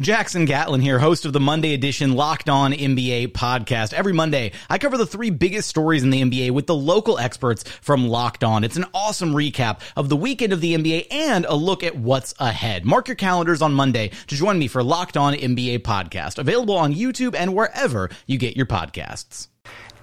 [0.00, 3.92] Jackson Gatlin here, host of the Monday edition Locked On NBA podcast.
[3.92, 7.64] Every Monday, I cover the three biggest stories in the NBA with the local experts
[7.80, 8.62] from Locked On.
[8.62, 12.32] It's an awesome recap of the weekend of the NBA and a look at what's
[12.38, 12.84] ahead.
[12.84, 16.94] Mark your calendars on Monday to join me for Locked On NBA podcast, available on
[16.94, 19.48] YouTube and wherever you get your podcasts.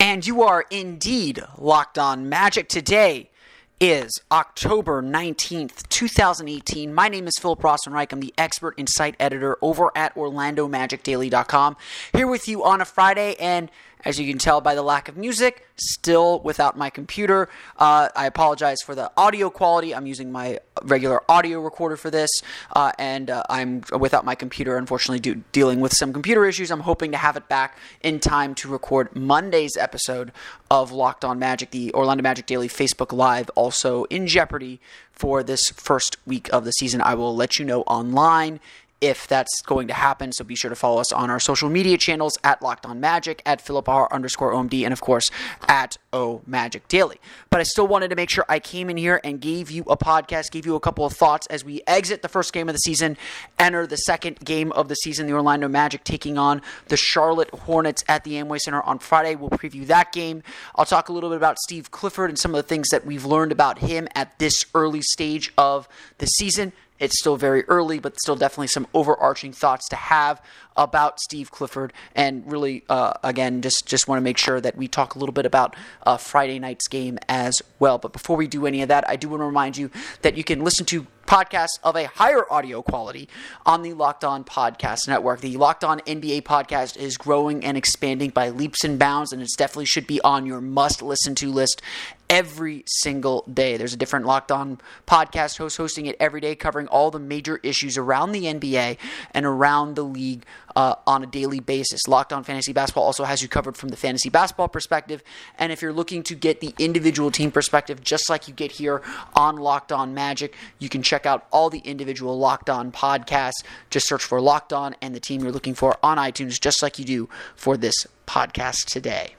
[0.01, 3.29] And you are indeed locked on Magic today
[3.79, 6.93] is October 19th, 2018.
[6.93, 8.11] My name is Philip Rossman-Reich.
[8.13, 11.75] I'm the expert insight editor over at OrlandoMagicDaily.com.
[12.13, 13.69] Here with you on a Friday, and
[14.05, 17.49] as you can tell by the lack of music, still without my computer.
[17.77, 19.93] Uh, I apologize for the audio quality.
[19.93, 22.29] I'm using my regular audio recorder for this,
[22.75, 26.71] uh, and uh, I'm without my computer, unfortunately, do, dealing with some computer issues.
[26.71, 30.31] I'm hoping to have it back in time to record Monday's episode
[30.69, 34.79] of Locked On Magic, the Orlando Magic Daily Facebook Live, also in jeopardy
[35.11, 37.01] for this first week of the season.
[37.01, 38.59] I will let you know online
[39.01, 40.31] if that's going to happen.
[40.31, 43.41] So be sure to follow us on our social media channels at Locked On Magic,
[43.45, 45.29] at Philip R underscore OMD, and of course
[45.67, 47.19] at O Magic Daily.
[47.49, 49.97] But I still wanted to make sure I came in here and gave you a
[49.97, 52.79] podcast, gave you a couple of thoughts as we exit the first game of the
[52.79, 53.17] season,
[53.59, 58.03] enter the second game of the season, the Orlando Magic taking on the Charlotte Hornets
[58.07, 59.35] at the Amway Center on Friday.
[59.35, 60.41] We'll preview that game.
[60.75, 63.25] I'll talk a little bit about Steve Clifford and some of the things that we've
[63.25, 66.71] learned about him at this early stage of the season.
[66.99, 70.41] It's still very early, but still definitely some overarching thoughts to have
[70.77, 71.91] about Steve Clifford.
[72.15, 75.33] And really, uh, again, just just want to make sure that we talk a little
[75.33, 75.75] bit about
[76.05, 77.97] uh, Friday night's game as well.
[77.97, 79.89] But before we do any of that, I do want to remind you
[80.21, 83.27] that you can listen to podcasts of a higher audio quality
[83.65, 85.41] on the Locked On Podcast Network.
[85.41, 89.49] The Locked On NBA podcast is growing and expanding by leaps and bounds, and it
[89.57, 91.81] definitely should be on your must listen to list
[92.29, 93.77] every single day.
[93.77, 97.59] There's a different Locked On podcast host hosting it every day, covering all the major
[97.63, 98.97] issues around the NBA
[99.31, 102.07] and around the league uh, on a daily basis.
[102.07, 105.23] Locked On Fantasy Basketball also has you covered from the fantasy basketball perspective.
[105.57, 109.01] And if you're looking to get the individual team perspective, just like you get here
[109.35, 113.63] on Locked On Magic, you can check out all the individual Locked On podcasts.
[113.89, 116.99] Just search for Locked On and the team you're looking for on iTunes, just like
[116.99, 119.35] you do for this podcast today.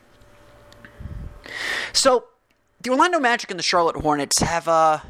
[1.92, 2.24] So,
[2.80, 5.00] the Orlando Magic and the Charlotte Hornets have uh,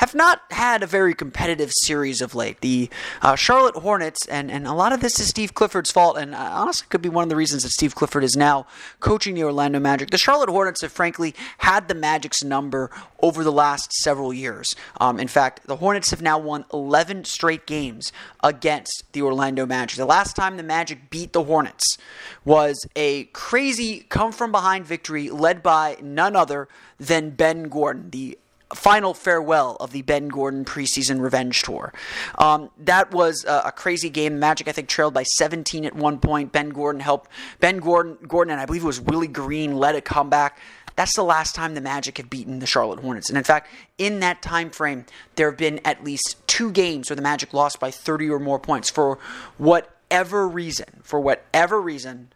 [0.00, 2.62] have not had a very competitive series of late.
[2.62, 2.88] The
[3.20, 6.38] uh, Charlotte Hornets, and, and a lot of this is Steve Clifford's fault, and uh,
[6.38, 8.66] honestly could be one of the reasons that Steve Clifford is now
[9.00, 10.08] coaching the Orlando Magic.
[10.08, 14.74] The Charlotte Hornets have frankly had the Magic's number over the last several years.
[14.98, 18.10] Um, in fact, the Hornets have now won 11 straight games
[18.42, 19.98] against the Orlando Magic.
[19.98, 21.98] The last time the Magic beat the Hornets
[22.42, 26.68] was a crazy come from behind victory led by none other
[26.98, 28.38] than Ben Gordon, the
[28.74, 31.92] final farewell of the Ben Gordon preseason revenge tour.
[32.38, 34.38] Um, that was a, a, crazy game.
[34.38, 36.52] Magic, I think, trailed by 17 at one point.
[36.52, 37.30] Ben Gordon helped.
[37.58, 40.58] Ben Gordon, Gordon, and I believe it was Willie Green led a comeback.
[40.96, 43.28] That's the last time the Magic have beaten the Charlotte Hornets.
[43.28, 43.68] And in fact,
[43.98, 45.06] in that time frame,
[45.36, 48.58] there have been at least two games where the Magic lost by 30 or more
[48.58, 48.90] points.
[48.90, 49.18] For
[49.56, 52.32] whatever reason, for whatever reason,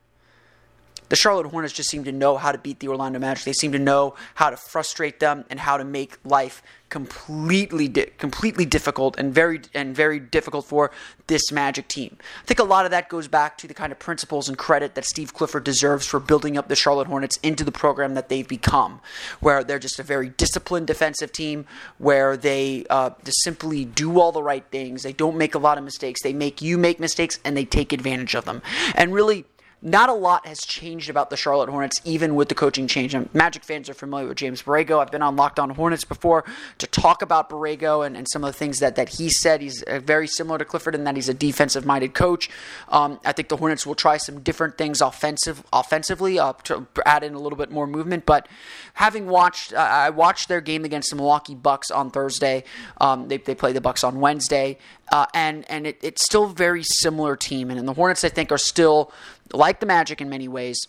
[1.14, 3.44] the Charlotte Hornets just seem to know how to beat the Orlando Magic.
[3.44, 8.06] They seem to know how to frustrate them and how to make life completely di-
[8.18, 10.90] completely difficult and very and very difficult for
[11.28, 12.16] this Magic team.
[12.42, 14.96] I think a lot of that goes back to the kind of principles and credit
[14.96, 18.46] that Steve Clifford deserves for building up the Charlotte Hornets into the program that they've
[18.46, 19.00] become,
[19.38, 21.64] where they're just a very disciplined defensive team,
[21.98, 25.04] where they uh, just simply do all the right things.
[25.04, 26.22] They don't make a lot of mistakes.
[26.22, 28.62] They make you make mistakes and they take advantage of them.
[28.96, 29.44] And really
[29.84, 33.14] not a lot has changed about the Charlotte Hornets, even with the coaching change.
[33.14, 34.98] And Magic fans are familiar with James Borrego.
[34.98, 36.44] I've been on Locked On Hornets before
[36.78, 39.60] to talk about Borrego and, and some of the things that, that he said.
[39.60, 42.48] He's uh, very similar to Clifford in that he's a defensive minded coach.
[42.88, 47.22] Um, I think the Hornets will try some different things offensive offensively uh, to add
[47.22, 48.24] in a little bit more movement.
[48.24, 48.48] But
[48.94, 52.64] having watched, uh, I watched their game against the Milwaukee Bucks on Thursday.
[53.02, 54.78] Um, they, they play the Bucks on Wednesday.
[55.12, 57.70] Uh, and and it, it's still a very similar team.
[57.70, 59.12] And, and the Hornets, I think, are still
[59.52, 60.86] like the Magic in many ways,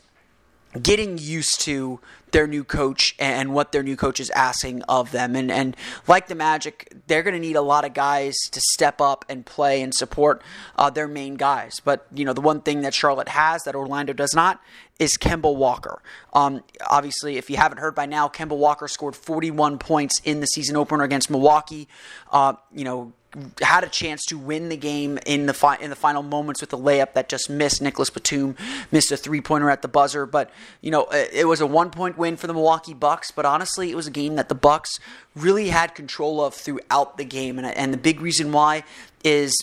[0.81, 1.99] getting used to
[2.31, 5.35] their new coach and what their new coach is asking of them.
[5.35, 5.75] And and
[6.07, 9.45] like the Magic, they're going to need a lot of guys to step up and
[9.45, 10.41] play and support
[10.77, 11.79] uh, their main guys.
[11.83, 14.61] But you know, the one thing that Charlotte has that Orlando does not
[14.99, 16.01] is Kemba Walker.
[16.33, 20.47] Um, obviously, if you haven't heard by now, Kemba Walker scored 41 points in the
[20.47, 21.87] season opener against Milwaukee.
[22.31, 23.13] Uh, you know
[23.61, 26.71] had a chance to win the game in the fi- in the final moments with
[26.73, 27.81] a layup that just missed.
[27.81, 28.55] Nicholas Batum
[28.91, 30.51] missed a three pointer at the buzzer, but
[30.81, 33.31] you know it, was a one point win for the Milwaukee Bucks.
[33.31, 34.99] But honestly, it was a game that the Bucks
[35.35, 38.83] really had control of throughout the game, and and the big reason why
[39.23, 39.53] is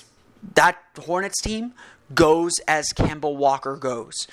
[0.55, 1.73] that Hornets team
[2.15, 4.27] goes as Kemba Walker goes.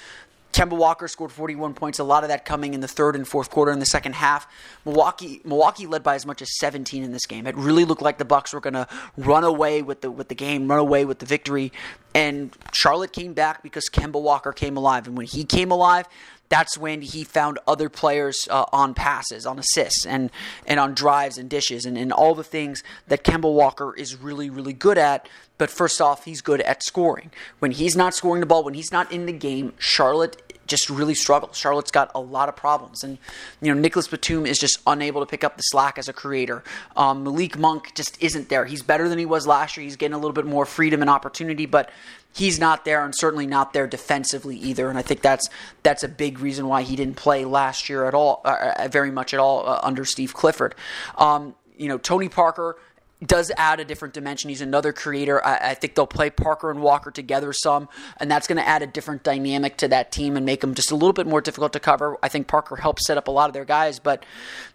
[0.53, 1.99] Kemba Walker scored 41 points.
[1.99, 4.47] A lot of that coming in the third and fourth quarter in the second half.
[4.85, 7.45] Milwaukee Milwaukee led by as much as 17 in this game.
[7.47, 8.87] It really looked like the Bucks were going to
[9.17, 11.71] run away with the with the game, run away with the victory.
[12.13, 15.07] And Charlotte came back because Kemba Walker came alive.
[15.07, 16.07] And when he came alive,
[16.49, 20.31] that's when he found other players uh, on passes, on assists, and
[20.65, 24.49] and on drives and dishes, and, and all the things that Kemba Walker is really,
[24.49, 25.29] really good at.
[25.59, 27.31] But first off, he's good at scoring.
[27.59, 31.15] When he's not scoring the ball, when he's not in the game, Charlotte just really
[31.15, 31.57] struggles.
[31.57, 33.17] Charlotte's got a lot of problems, and
[33.61, 36.63] you know Nicholas Batum is just unable to pick up the slack as a creator.
[36.95, 38.65] Um, Malik Monk just isn't there.
[38.65, 39.83] He's better than he was last year.
[39.83, 41.89] He's getting a little bit more freedom and opportunity, but
[42.33, 44.89] he's not there, and certainly not there defensively either.
[44.89, 45.49] And I think that's
[45.83, 49.11] that's a big reason why he didn't play last year at all, uh, uh very
[49.11, 50.75] much at all uh, under Steve Clifford.
[51.17, 52.77] Um, you know Tony Parker
[53.25, 54.49] does add a different dimension.
[54.49, 55.45] He's another creator.
[55.45, 58.81] I, I, think they'll play Parker and Walker together some, and that's going to add
[58.81, 61.73] a different dynamic to that team and make them just a little bit more difficult
[61.73, 62.17] to cover.
[62.23, 64.25] I think Parker helps set up a lot of their guys, but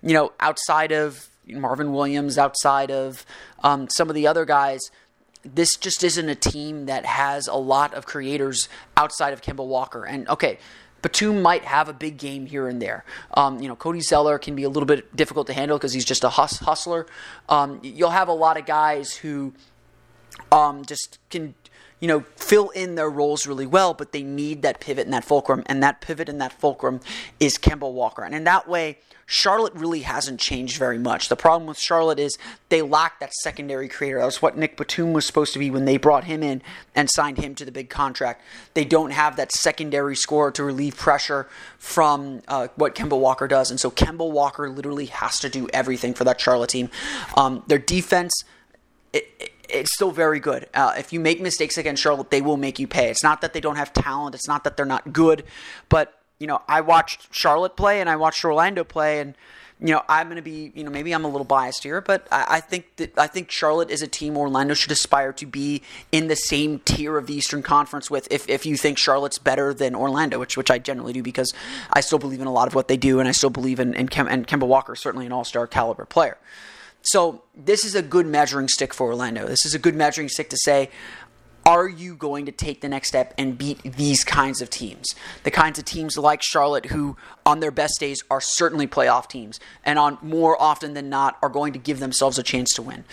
[0.02, 3.24] you know, outside of Marvin Williams, outside of
[3.62, 4.80] um, some of the other guys.
[5.46, 10.06] This just isn't a team that has a lot of creators outside of Kemba Walker.
[10.06, 10.58] And okay,
[11.04, 13.04] Batum might have a big game here and there.
[13.34, 16.04] Um, you know, Cody Zeller can be a little bit difficult to handle because he's
[16.04, 17.06] just a hus- hustler.
[17.46, 19.52] Um, you'll have a lot of guys who
[20.50, 21.54] um, just can
[22.00, 25.24] you know, fill in their roles really well, but they need that pivot and that
[25.24, 25.62] fulcrum.
[25.66, 27.00] And that pivot and that fulcrum
[27.40, 28.22] is Kemba Walker.
[28.22, 31.28] And in that way, Charlotte really hasn't changed very much.
[31.28, 32.36] The problem with Charlotte is
[32.68, 34.18] they lack that secondary creator.
[34.18, 36.62] That was what Nick Batum was supposed to be when they brought him in
[36.94, 38.42] and signed him to the big contract.
[38.74, 41.48] They don't have that secondary scorer to relieve pressure
[41.78, 43.70] from uh, what Kemba Walker does.
[43.70, 46.90] And so Kemba Walker literally has to do everything for that Charlotte team.
[47.36, 48.44] Um, their defense.
[49.12, 50.68] It, it, it's still very good.
[50.74, 53.10] Uh, if you make mistakes against Charlotte, they will make you pay.
[53.10, 54.34] It's not that they don't have talent.
[54.34, 55.44] It's not that they're not good.
[55.88, 59.34] But, you know, I watched Charlotte play and I watched Orlando play and,
[59.80, 62.26] you know, I'm going to be, you know, maybe I'm a little biased here, but
[62.30, 65.82] I, I, think that I think Charlotte is a team Orlando should aspire to be
[66.12, 68.28] in the same tier of the Eastern Conference with.
[68.30, 71.52] If, if you think Charlotte's better than Orlando, which which I generally do because
[71.92, 73.94] I still believe in a lot of what they do, and I still believe in,
[73.94, 76.38] in Kem, and Kemba Walker, certainly an All Star caliber player.
[77.04, 79.46] So this is a good measuring stick for Orlando.
[79.46, 80.90] This is a good measuring stick to say,
[81.66, 85.06] are you going to take the next step and beat these kinds of teams?
[85.44, 89.60] The kinds of teams like Charlotte, who on their best days are certainly playoff teams,
[89.82, 93.04] and on more often than not are going to give themselves a chance to win.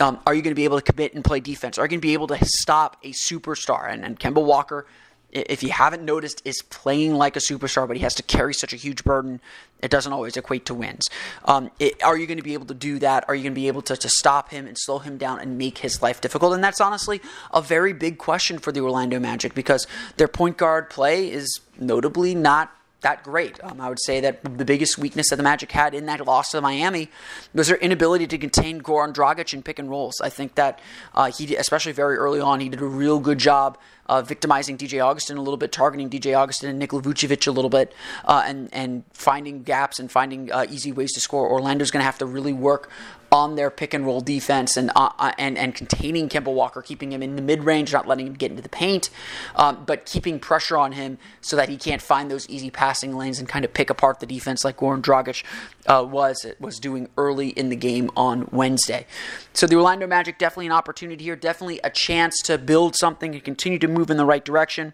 [0.00, 1.78] Um, are you going to be able to commit and play defense?
[1.78, 3.88] Are you going to be able to stop a superstar?
[3.88, 4.86] And, and Kemba Walker
[5.32, 8.72] if you haven't noticed, is playing like a superstar, but he has to carry such
[8.72, 9.40] a huge burden.
[9.82, 11.08] It doesn't always equate to wins.
[11.44, 13.24] Um, it, are you going to be able to do that?
[13.28, 15.56] Are you going to be able to, to stop him and slow him down and
[15.56, 16.54] make his life difficult?
[16.54, 17.20] And that's honestly
[17.52, 22.34] a very big question for the Orlando Magic because their point guard play is notably
[22.34, 22.72] not
[23.02, 23.62] that great.
[23.62, 26.50] Um, I would say that the biggest weakness that the Magic had in that loss
[26.50, 27.08] to Miami
[27.54, 30.20] was their inability to contain Goran Dragic in pick and rolls.
[30.22, 30.80] I think that
[31.14, 35.04] uh, he, especially very early on, he did a real good job uh, victimizing DJ
[35.04, 37.92] Augustin a little bit, targeting DJ Augustin and Nikola Vucevic a little bit,
[38.24, 41.48] uh, and and finding gaps and finding uh, easy ways to score.
[41.48, 42.90] Orlando's going to have to really work
[43.32, 47.12] on their pick and roll defense and uh, uh, and and containing Kemba Walker, keeping
[47.12, 49.10] him in the mid range, not letting him get into the paint,
[49.56, 53.38] um, but keeping pressure on him so that he can't find those easy passing lanes
[53.38, 55.44] and kind of pick apart the defense like Goran Dragic
[55.86, 59.06] uh, was was doing early in the game on Wednesday.
[59.52, 63.44] So the Orlando Magic definitely an opportunity here, definitely a chance to build something and
[63.44, 64.92] continue to move in the right direction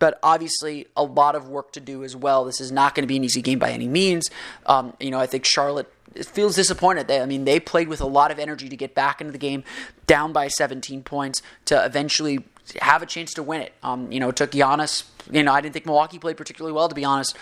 [0.00, 2.44] but obviously a lot of work to do as well.
[2.44, 4.30] This is not going to be an easy game by any means.
[4.66, 5.92] Um, you know, I think Charlotte
[6.24, 7.06] feels disappointed.
[7.06, 9.38] They, I mean, they played with a lot of energy to get back into the
[9.38, 9.62] game,
[10.06, 12.40] down by 17 points, to eventually
[12.80, 13.74] have a chance to win it.
[13.82, 15.04] Um, you know, it took Giannis.
[15.30, 17.36] You know, I didn't think Milwaukee played particularly well, to be honest.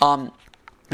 [0.00, 0.32] Um,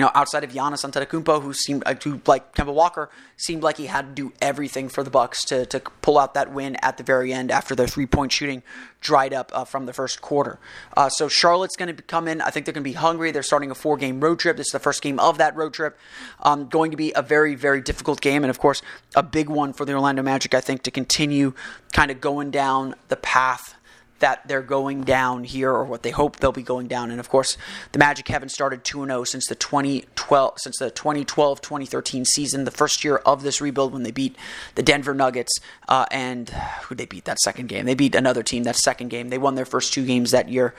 [0.00, 3.76] you know, outside of Giannis Antetokounmpo, who seemed uh, to like Kemba Walker, seemed like
[3.76, 6.96] he had to do everything for the Bucks to to pull out that win at
[6.96, 8.62] the very end after their three point shooting
[9.02, 10.58] dried up uh, from the first quarter.
[10.96, 12.40] Uh, so Charlotte's going to come in.
[12.40, 13.30] I think they're going to be hungry.
[13.30, 14.56] They're starting a four game road trip.
[14.56, 15.98] This is the first game of that road trip.
[16.40, 18.80] Um, going to be a very very difficult game, and of course
[19.14, 20.54] a big one for the Orlando Magic.
[20.54, 21.52] I think to continue
[21.92, 23.74] kind of going down the path
[24.20, 27.10] that they're going down here or what they hope they'll be going down.
[27.10, 27.56] And of course,
[27.92, 33.04] the Magic haven't started 2 0 since the 2012 since the 2012-2013 season, the first
[33.04, 34.36] year of this rebuild when they beat
[34.74, 35.52] the Denver Nuggets
[35.88, 36.50] uh, and
[36.82, 37.86] who they beat that second game.
[37.86, 39.28] They beat another team that second game.
[39.28, 40.74] They won their first two games that year.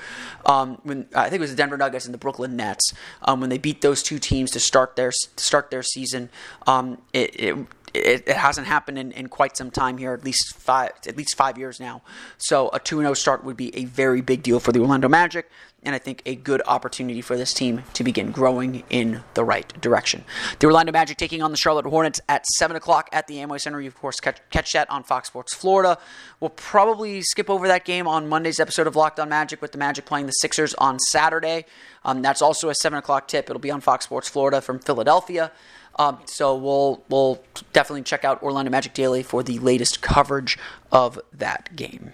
[0.46, 2.94] Um, when I think it was the Denver Nuggets and the Brooklyn Nets
[3.24, 6.30] um, when they beat those two teams to start their to start their season.
[6.68, 10.56] Um, it, it it, it, hasn't happened in, in quite some time here, at least
[10.56, 12.02] five at least five years now.
[12.38, 15.50] So a two 0 start would be a very big deal for the Orlando Magic,
[15.84, 19.68] and I think a good opportunity for this team to begin growing in the right
[19.82, 20.24] direction.
[20.60, 23.82] The Orlando Magic taking on the Charlotte Hornets at seven o'clock at the Amway Center.
[23.82, 25.98] You of course catch, catch that on Fox Sports Florida.
[26.40, 29.78] We'll probably skip over that game on Monday's episode of Locked On Magic with the
[29.78, 31.66] Magic playing the Sixers on Saturday.
[32.04, 33.50] Um, that's also a seven o'clock tip.
[33.50, 35.52] It'll be on Fox Sports Florida from Philadelphia.
[35.98, 37.42] Um, so we'll we'll
[37.74, 40.58] definitely check out Orlando Magic Daily for the latest coverage
[40.92, 42.14] of that game.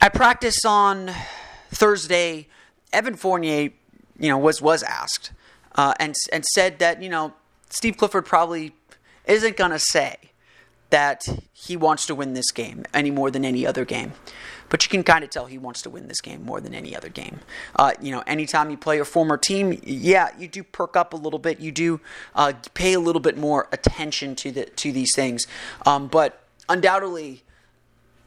[0.00, 1.10] At practice on
[1.70, 2.48] Thursday,
[2.92, 3.70] Evan Fournier,
[4.18, 5.32] you know, was was asked
[5.74, 7.34] uh, and and said that you know
[7.70, 8.74] Steve Clifford probably
[9.26, 10.16] isn't going to say
[10.90, 14.12] that he wants to win this game any more than any other game.
[14.68, 16.96] But you can kind of tell he wants to win this game more than any
[16.96, 17.40] other game.
[17.76, 21.16] Uh, you know, anytime you play a former team, yeah, you do perk up a
[21.16, 21.60] little bit.
[21.60, 22.00] You do
[22.34, 25.46] uh, pay a little bit more attention to the to these things.
[25.84, 27.42] Um, but undoubtedly,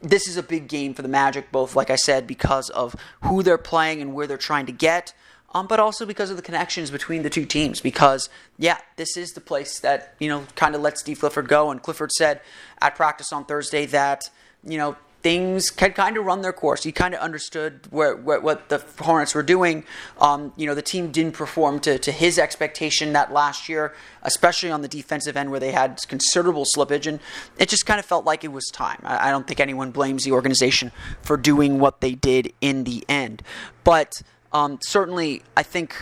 [0.02, 3.42] this is a big game for the Magic, both, like I said, because of who
[3.42, 5.12] they're playing and where they're trying to get,
[5.52, 7.80] um, but also because of the connections between the two teams.
[7.80, 8.28] Because,
[8.58, 11.70] yeah, this is the place that, you know, kind of lets Steve Clifford go.
[11.70, 12.40] And Clifford said
[12.80, 14.30] at practice on Thursday that,
[14.64, 16.82] you know, things had kind of run their course.
[16.82, 19.84] He kind of understood where, where, what the Hornets were doing.
[20.18, 24.70] Um, you know, the team didn't perform to, to his expectation that last year, especially
[24.70, 27.20] on the defensive end where they had considerable slippage, and
[27.58, 29.00] it just kind of felt like it was time.
[29.04, 33.04] I, I don't think anyone blames the organization for doing what they did in the
[33.08, 33.42] end,
[33.84, 34.22] but
[34.52, 35.94] um, certainly I think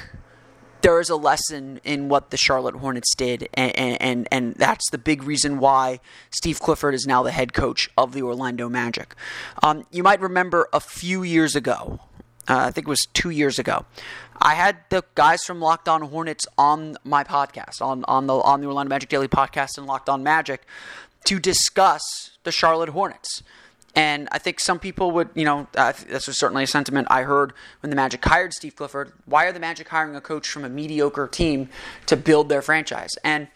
[0.83, 4.99] there is a lesson in what the Charlotte Hornets did, and, and, and that's the
[4.99, 9.15] big reason why Steve Clifford is now the head coach of the Orlando Magic.
[9.63, 12.01] Um, you might remember a few years ago,
[12.49, 13.85] uh, I think it was two years ago,
[14.41, 18.61] I had the guys from Locked On Hornets on my podcast, on, on the on
[18.61, 20.65] the Orlando Magic Daily podcast and Locked On Magic,
[21.25, 22.03] to discuss
[22.45, 23.43] the Charlotte Hornets.
[23.95, 27.23] And I think some people would, you know, uh, this was certainly a sentiment I
[27.23, 29.13] heard when the Magic hired Steve Clifford.
[29.25, 31.69] Why are the Magic hiring a coach from a mediocre team
[32.07, 33.11] to build their franchise?
[33.25, 33.49] And,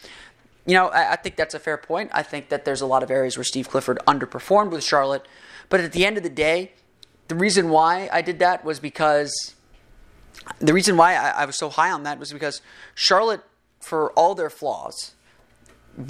[0.67, 2.11] you know, I, I think that's a fair point.
[2.13, 5.27] I think that there's a lot of areas where Steve Clifford underperformed with Charlotte.
[5.69, 6.73] But at the end of the day,
[7.29, 9.55] the reason why I did that was because
[10.61, 12.63] the reason why I, I was so high on that was because
[12.95, 13.43] Charlotte,
[13.81, 15.13] for all their flaws,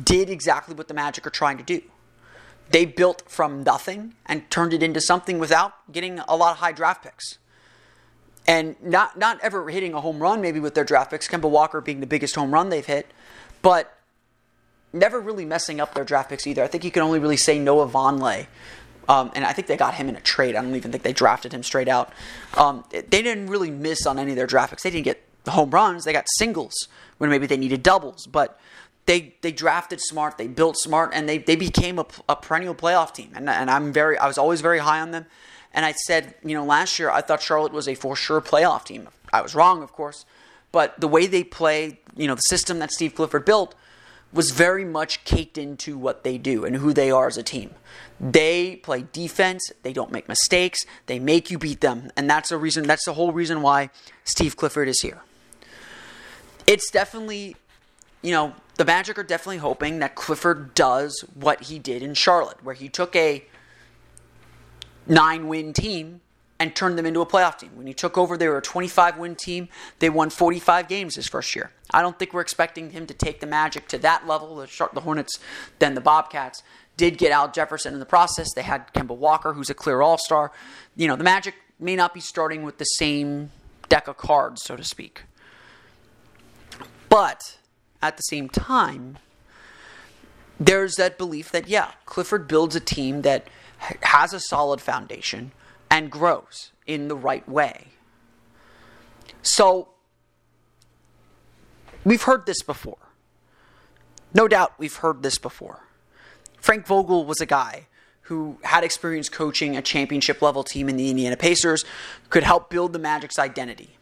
[0.05, 1.83] did exactly what the Magic are trying to do
[2.73, 6.73] they built from nothing and turned it into something without getting a lot of high
[6.73, 7.39] draft picks.
[8.47, 11.81] And not not ever hitting a home run maybe with their draft picks, Kemba Walker
[11.81, 13.07] being the biggest home run they've hit,
[13.61, 13.97] but
[14.93, 16.63] never really messing up their draft picks either.
[16.63, 18.47] I think you can only really say Noah Vonleh
[19.09, 20.55] Um, and I think they got him in a trade.
[20.57, 22.13] I don't even think they drafted him straight out.
[22.57, 24.83] Um, they didn't really miss on any of their draft picks.
[24.83, 26.05] They didn't get the home runs.
[26.05, 26.89] They got singles
[27.19, 28.27] when maybe they needed doubles.
[28.27, 28.59] But
[29.07, 30.39] they they drafted smart.
[30.39, 33.33] They built smart, and they, they became a, a perennial playoff team.
[33.35, 35.27] And, and I'm very I was always very high on them.
[35.75, 38.85] And I said, you know, last year I thought Charlotte was a for sure playoff
[38.85, 39.09] team.
[39.33, 40.27] I was wrong, of course,
[40.71, 43.75] but the way they play, you know, the system that Steve Clifford built
[44.33, 47.71] was very much caked into what they do and who they are as a team.
[48.19, 52.57] They play defense, they don't make mistakes, they make you beat them, and that's the
[52.57, 53.91] reason that's the whole reason why
[54.25, 55.23] Steve Clifford is here.
[56.67, 57.57] It's definitely,
[58.23, 62.63] you know, the Magic are definitely hoping that Clifford does what he did in Charlotte,
[62.65, 63.45] where he took a
[65.07, 66.21] nine win team
[66.59, 67.71] and turned them into a playoff team.
[67.75, 69.69] When he took over, they were a 25 win team.
[69.99, 71.73] They won 45 games his first year.
[71.91, 75.41] I don't think we're expecting him to take the Magic to that level, the, Hornets,
[75.81, 76.63] then the Bobcats.
[76.97, 78.53] Did get Al Jefferson in the process.
[78.55, 80.53] They had Kemba Walker, who's a clear all star.
[80.95, 83.51] You know, the Magic may not be starting with the same
[83.89, 85.23] deck of cards, so to speak.
[87.09, 87.59] But
[88.03, 89.19] at the same time,
[90.59, 93.47] there's that belief that, yeah, Clifford builds a team that
[94.03, 95.53] has a solid foundation
[95.91, 97.89] and grows in the right way.
[99.43, 99.89] So,
[102.05, 102.99] we've heard this before.
[104.35, 105.85] No doubt we've heard this before.
[106.59, 107.87] Frank Vogel was a guy
[108.23, 111.85] who had experience coaching a championship level team in the Indiana Pacers,
[112.31, 113.99] could help build the Magic's identity.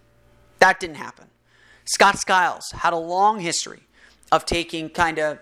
[0.59, 1.27] That didn't happen.
[1.85, 3.89] Scott Skiles had a long history
[4.31, 5.39] of taking kind of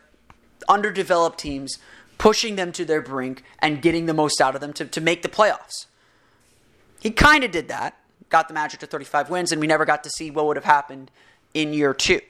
[0.68, 1.78] underdeveloped teams
[2.18, 5.22] pushing them to their brink and getting the most out of them to, to make
[5.22, 5.86] the playoffs.
[7.00, 7.96] He kind of did that,
[8.28, 10.64] got the Magic to 35 wins, and we never got to see what would have
[10.64, 11.10] happened
[11.54, 12.20] in year two.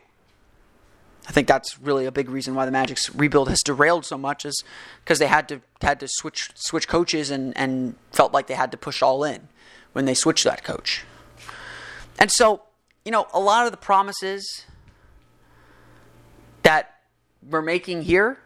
[1.27, 4.47] I think that's really a big reason why the Magic's rebuild has derailed so much
[4.47, 4.63] is
[5.05, 8.71] because they had to had to switch switch coaches and, and felt like they had
[8.71, 9.49] to push all in
[9.93, 11.05] when they switched that coach.
[12.19, 12.63] And so,
[13.05, 14.65] you know, a lot of the promises
[17.49, 18.39] we're making here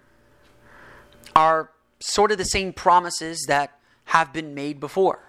[1.34, 5.20] are sort of the same promises that have been made before.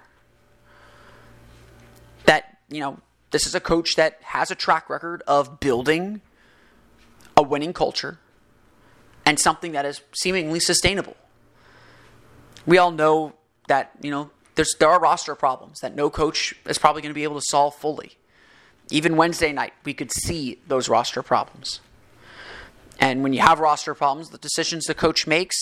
[2.25, 2.99] That, you know,
[3.31, 6.21] this is a coach that has a track record of building
[7.35, 8.19] a winning culture
[9.25, 11.15] and something that is seemingly sustainable.
[12.65, 13.33] We all know
[13.67, 17.15] that, you know, there's, there are roster problems that no coach is probably going to
[17.15, 18.17] be able to solve fully.
[18.91, 21.79] Even Wednesday night, we could see those roster problems.
[22.99, 25.55] And when you have roster problems, the decisions the coach makes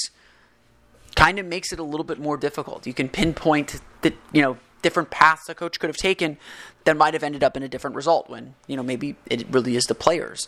[1.16, 2.88] kind of makes it a little bit more difficult.
[2.88, 6.38] You can pinpoint the you know different paths a coach could have taken
[6.86, 9.76] that might have ended up in a different result when you know maybe it really
[9.76, 10.48] is the players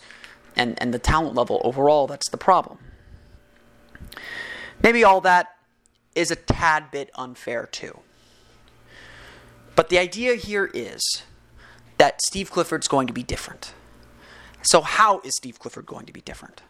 [0.56, 2.78] and and the talent level overall that's the problem.
[4.82, 5.56] Maybe all that
[6.14, 8.00] is a tad bit unfair too.
[9.76, 11.22] But the idea here is
[11.98, 13.72] that Steve Clifford's going to be different.
[14.62, 16.62] So how is Steve Clifford going to be different?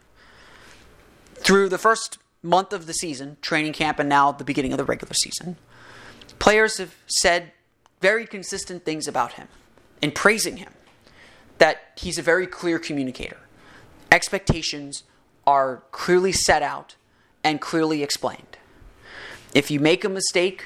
[1.35, 4.83] Through the first month of the season, training camp, and now the beginning of the
[4.83, 5.57] regular season,
[6.39, 7.51] players have said
[8.01, 9.47] very consistent things about him
[10.01, 10.73] in praising him.
[11.57, 13.37] That he's a very clear communicator.
[14.11, 15.03] Expectations
[15.47, 16.95] are clearly set out
[17.43, 18.57] and clearly explained.
[19.53, 20.65] If you make a mistake,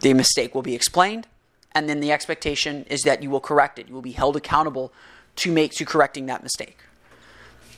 [0.00, 1.28] the mistake will be explained,
[1.72, 3.88] and then the expectation is that you will correct it.
[3.88, 4.92] You will be held accountable
[5.36, 6.78] to make to correcting that mistake.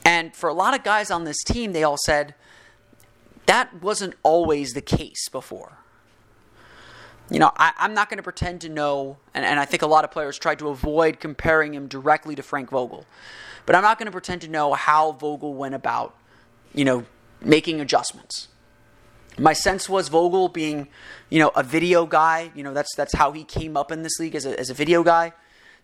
[0.06, 2.36] And for a lot of guys on this team, they all said,
[3.46, 5.78] that wasn't always the case before.
[7.28, 9.88] You know, I, am not going to pretend to know, and, and I think a
[9.88, 13.04] lot of players tried to avoid comparing him directly to Frank Vogel.
[13.66, 16.16] But I'm not going to pretend to know how Vogel went about,
[16.72, 17.04] you know,
[17.40, 18.46] making adjustments.
[19.38, 20.86] My sense was Vogel being,
[21.30, 22.52] you know, a video guy.
[22.54, 24.74] You know, that's that's how he came up in this league as a, as a
[24.74, 25.32] video guy.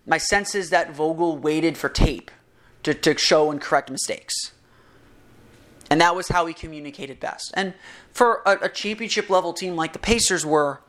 [0.06, 2.30] My sense is that Vogel waited for tape
[2.83, 4.53] to, to show and correct mistakes.
[5.90, 7.53] And that was how he communicated best.
[7.55, 7.75] And
[8.12, 10.81] for a, a championship level team like the Pacers were,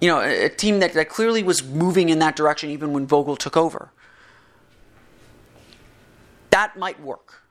[0.00, 3.06] you know, a, a team that, that clearly was moving in that direction even when
[3.06, 3.90] Vogel took over,
[6.50, 7.42] that might work.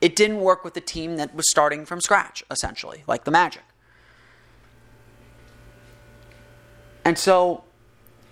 [0.00, 3.62] It didn't work with a team that was starting from scratch, essentially, like the Magic.
[7.04, 7.64] And so,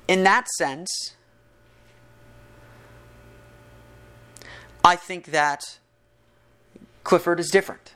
[0.07, 1.15] in that sense,
[4.89, 5.79] I think that
[7.05, 7.95] Clifford is different.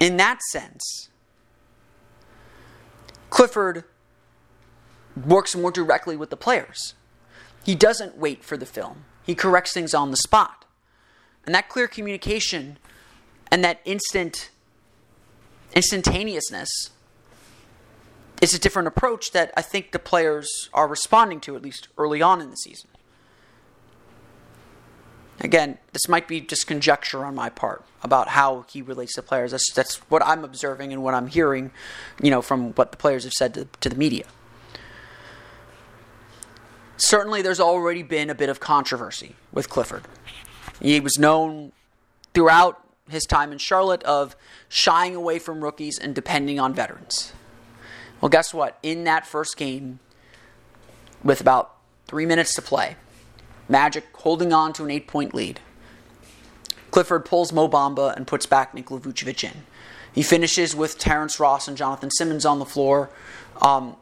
[0.00, 1.08] In that sense,
[3.30, 3.84] Clifford
[5.14, 6.94] works more directly with the players.
[7.64, 10.64] He doesn't wait for the film, he corrects things on the spot.
[11.46, 12.78] And that clear communication
[13.52, 14.50] and that instant
[15.74, 16.90] instantaneousness
[18.42, 22.20] is a different approach that I think the players are responding to, at least early
[22.20, 22.90] on in the season.
[25.40, 29.50] Again, this might be just conjecture on my part about how he relates to players.
[29.50, 31.70] That's, that's what I'm observing and what I'm hearing,
[32.22, 34.24] you know, from what the players have said to, to the media.
[36.96, 40.04] Certainly, there's already been a bit of controversy with Clifford.
[40.80, 41.72] He was known
[42.32, 44.36] throughout his time in Charlotte of
[44.68, 47.32] shying away from rookies and depending on veterans.
[48.20, 48.78] Well, guess what?
[48.82, 49.98] In that first game,
[51.22, 51.74] with about
[52.06, 52.96] three minutes to play,
[53.68, 55.60] Magic holding on to an eight point lead.
[56.90, 59.64] Clifford pulls Mo Bamba and puts back Nikola Vucevic in.
[60.12, 63.10] He finishes with Terrence Ross and Jonathan Simmons on the floor.
[63.60, 63.96] Um,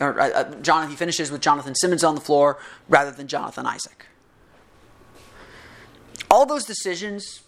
[0.00, 3.66] or uh, uh, Jonathan, he finishes with Jonathan Simmons on the floor rather than Jonathan
[3.66, 4.06] Isaac.
[6.30, 7.42] All those decisions,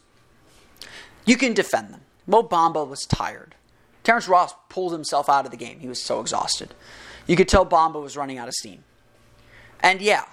[1.25, 2.03] you can defend them.
[2.27, 3.55] Mo Bamba was tired.
[4.03, 5.81] Terrence Ross pulled himself out of the game.
[5.81, 6.75] He was so exhausted.
[7.27, 8.85] You could tell Bamba was running out of steam.
[9.81, 10.25] And yeah,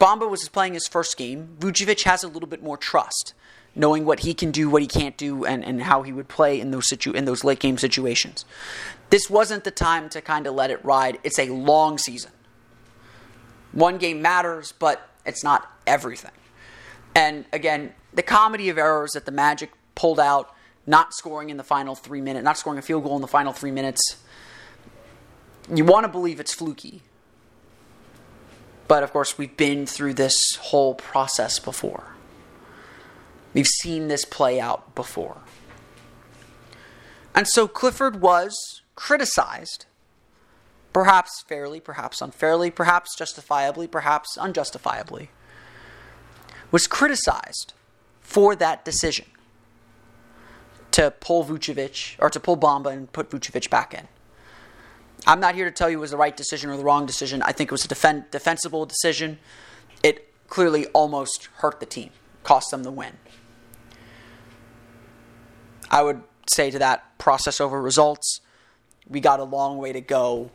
[0.00, 1.56] Bamba was playing his first game.
[1.58, 3.32] Vucevic has a little bit more trust,
[3.74, 6.60] knowing what he can do, what he can't do, and, and how he would play
[6.60, 8.44] in those situ- in those late game situations.
[9.10, 11.18] This wasn't the time to kind of let it ride.
[11.24, 12.32] It's a long season.
[13.72, 16.32] One game matters, but it's not everything.
[17.14, 20.54] And again, the comedy of errors that the Magic pulled out,
[20.86, 23.52] not scoring in the final three minutes, not scoring a field goal in the final
[23.52, 24.16] three minutes.
[25.74, 27.02] You want to believe it's fluky,
[28.88, 32.12] but of course, we've been through this whole process before.
[33.54, 35.38] We've seen this play out before.
[37.34, 39.86] And so Clifford was criticized,
[40.92, 45.30] perhaps fairly, perhaps unfairly, perhaps justifiably, perhaps unjustifiably,
[46.70, 47.74] was criticized
[48.20, 49.26] for that decision
[50.92, 54.08] to pull Vucevic or to pull Bamba and put Vucevic back in.
[55.26, 57.42] I'm not here to tell you it was the right decision or the wrong decision.
[57.42, 59.38] I think it was a defend, defensible decision.
[60.02, 62.10] It clearly almost hurt the team,
[62.44, 63.14] cost them the win.
[65.90, 68.40] I would say to that process over results,
[69.08, 70.50] we got a long way to go,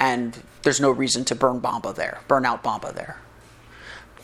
[0.00, 3.18] and there's no reason to burn Bamba there, burn out Bamba there.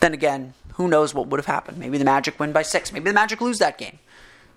[0.01, 1.77] Then again, who knows what would have happened?
[1.77, 2.91] Maybe the Magic win by six.
[2.91, 3.99] Maybe the Magic lose that game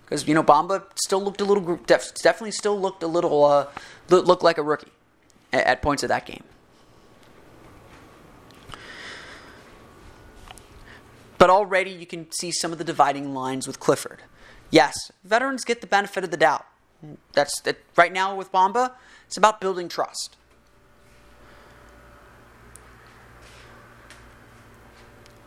[0.03, 3.67] because you know Bamba still looked a little, definitely still looked a little, uh,
[4.09, 4.91] looked like a rookie
[5.51, 6.43] at points of that game.
[11.37, 14.21] But already you can see some of the dividing lines with Clifford.
[14.69, 16.65] Yes, veterans get the benefit of the doubt.
[17.33, 18.91] That's that right now with Bamba,
[19.25, 20.35] it's about building trust.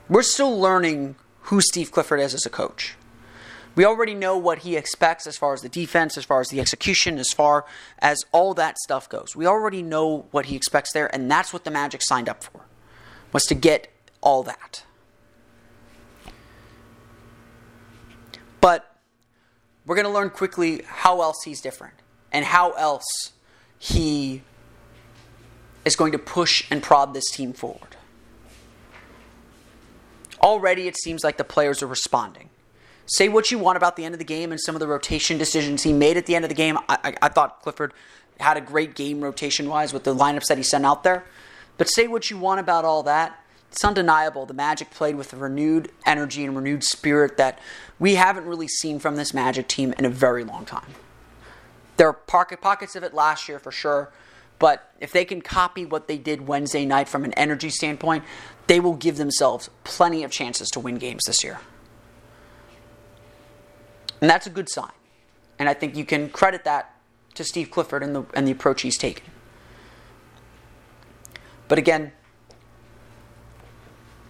[0.09, 2.97] We're still learning who Steve Clifford is as a coach.
[3.75, 6.61] We already know what he expects as far as the defense, as far as the
[6.61, 7.65] execution, as far
[8.01, 9.35] as all that stuff goes.
[9.35, 12.67] We already know what he expects there, and that's what the Magic signed up for,
[13.33, 13.89] was to get
[14.21, 14.85] all that.
[18.61, 18.95] But
[19.87, 21.95] we're going to learn quickly how else he's different
[22.31, 23.33] and how else
[23.79, 24.43] he
[25.85, 27.97] is going to push and prod this team forward.
[30.41, 32.51] Already, it seems like the players are responding.
[33.07, 35.39] Say what you want about the end of the game and some of the rotation
[35.39, 36.79] decisions he made at the end of the game.
[36.89, 37.93] I, I, I thought Clifford
[38.41, 41.25] had a great game rotation wise with the lineups that he sent out there.
[41.79, 43.39] But say what you want about all that.
[43.71, 44.45] It's undeniable.
[44.45, 47.59] The Magic played with a renewed energy and renewed spirit that
[47.99, 50.93] we haven't really seen from this Magic team in a very long time.
[51.97, 54.13] There are pockets of it last year for sure,
[54.59, 58.25] but if they can copy what they did Wednesday night from an energy standpoint,
[58.67, 61.59] they will give themselves plenty of chances to win games this year.
[64.23, 64.93] And that's a good sign.
[65.59, 66.95] And I think you can credit that
[67.35, 69.27] to Steve Clifford and the, and the approach he's taken.
[71.67, 72.13] But again,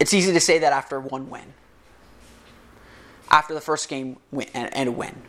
[0.01, 1.53] it's easy to say that after one win.
[3.31, 5.23] After the first game win, and, and a win.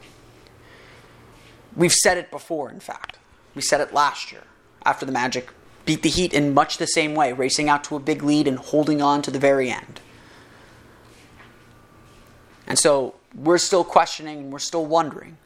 [1.75, 3.17] We've said it before, in fact.
[3.55, 4.43] We said it last year
[4.85, 5.49] after the Magic
[5.85, 8.57] beat the Heat in much the same way, racing out to a big lead and
[8.57, 9.99] holding on to the very end.
[12.65, 15.37] And so we're still questioning, and we're still wondering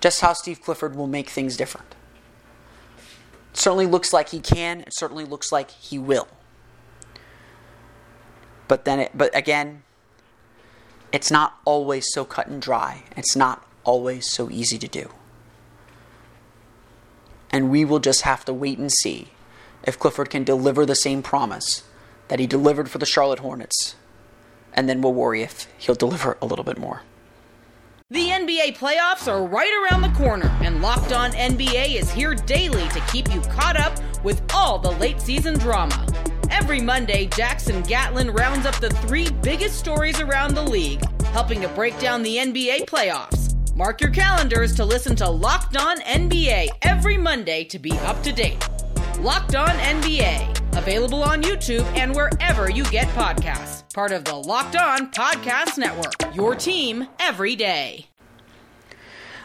[0.00, 1.94] just how Steve Clifford will make things different.
[3.52, 6.28] It certainly looks like he can, it certainly looks like he will.
[8.68, 9.82] But then it, but again,
[11.10, 13.04] it's not always so cut and dry.
[13.16, 15.10] It's not always so easy to do.
[17.50, 19.28] And we will just have to wait and see
[19.84, 21.82] if Clifford can deliver the same promise
[22.28, 23.96] that he delivered for the Charlotte Hornets
[24.74, 27.02] and then we'll worry if he'll deliver a little bit more.
[28.10, 32.88] The NBA playoffs are right around the corner, and Locked On NBA is here daily
[32.88, 33.92] to keep you caught up
[34.24, 36.06] with all the late season drama.
[36.50, 41.68] Every Monday, Jackson Gatlin rounds up the three biggest stories around the league, helping to
[41.68, 43.54] break down the NBA playoffs.
[43.76, 48.32] Mark your calendars to listen to Locked On NBA every Monday to be up to
[48.32, 48.66] date.
[49.20, 53.77] Locked On NBA, available on YouTube and wherever you get podcasts.
[53.94, 58.06] Part of the Locked On Podcast Network, your team every day.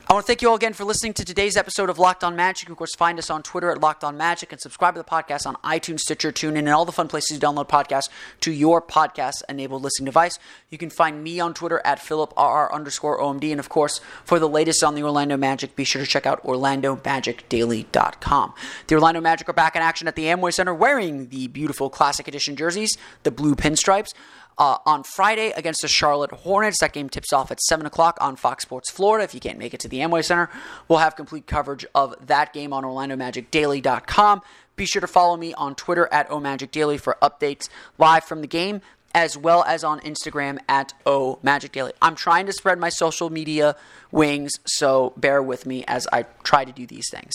[0.06, 2.36] I want to thank you all again for listening to today's episode of Locked On
[2.36, 2.70] Magic.
[2.70, 5.48] Of course, find us on Twitter at Locked On Magic and subscribe to the podcast
[5.48, 8.10] on iTunes, Stitcher, TuneIn, and all the fun places to download podcasts
[8.42, 10.38] to your podcast-enabled listening device.
[10.74, 13.52] You can find me on Twitter at PhilipRR underscore OMD.
[13.52, 16.44] And of course, for the latest on the Orlando Magic, be sure to check out
[16.44, 18.54] OrlandoMagicDaily.com.
[18.88, 22.28] The Orlando Magic are back in action at the Amway Center wearing the beautiful Classic
[22.28, 24.16] Edition jerseys, the blue pinstripes
[24.58, 26.80] uh, on Friday against the Charlotte Hornets.
[26.80, 29.24] That game tips off at 7 o'clock on Fox Sports Florida.
[29.24, 30.50] If you can't make it to the Amway Center,
[30.88, 34.42] we'll have complete coverage of that game on OrlandoMagicDaily.com.
[34.76, 38.82] Be sure to follow me on Twitter at OMagicDaily for updates live from the game,
[39.14, 41.94] as well as on Instagram at O Magic Daily.
[42.02, 43.76] I'm trying to spread my social media
[44.12, 47.34] wings, so bear with me as I try to do these things.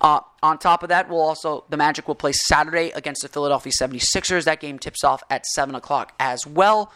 [0.00, 3.72] Uh, on top of that, we'll also the Magic will play Saturday against the Philadelphia
[3.72, 4.44] 76ers.
[4.44, 6.92] That game tips off at 7 o'clock as well.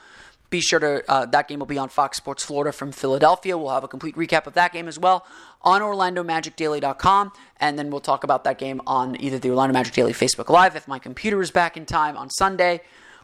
[0.51, 3.57] Be sure to, uh, that game will be on Fox Sports Florida from Philadelphia.
[3.57, 5.25] We'll have a complete recap of that game as well
[5.63, 7.33] on OrlandoMagicDaily.com.
[7.59, 10.77] And then we'll talk about that game on either the Orlando Magic Daily Facebook Live
[10.77, 12.83] if my computer is back in time on Sunday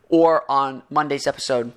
[0.09, 1.73] or on Monday's episode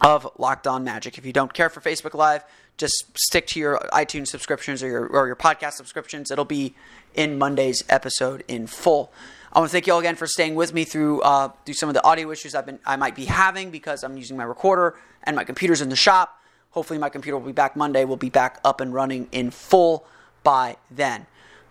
[0.00, 1.18] of Locked On Magic.
[1.18, 2.44] If you don't care for Facebook Live,
[2.76, 6.30] just stick to your iTunes subscriptions or your, or your podcast subscriptions.
[6.30, 6.74] It'll be
[7.14, 9.12] in Monday's episode in full.
[9.52, 11.88] I want to thank you all again for staying with me through uh, through some
[11.88, 14.96] of the audio issues I've been I might be having because I'm using my recorder
[15.24, 16.40] and my computer's in the shop.
[16.70, 18.04] Hopefully, my computer will be back Monday.
[18.04, 20.06] We'll be back up and running in full
[20.44, 21.26] by then.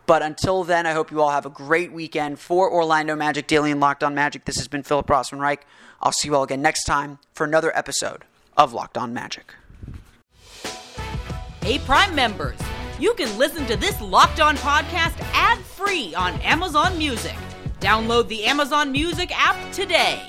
[0.07, 3.71] But until then, I hope you all have a great weekend for Orlando Magic Daily
[3.71, 4.45] and Locked On Magic.
[4.45, 5.67] This has been Philip Rossman Reich.
[6.01, 8.23] I'll see you all again next time for another episode
[8.55, 9.53] of Locked On Magic.
[11.61, 12.57] Hey, Prime members,
[12.97, 17.35] you can listen to this Locked On podcast ad free on Amazon Music.
[17.81, 20.23] Download the Amazon Music app today.